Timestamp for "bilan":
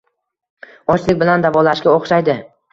1.25-1.45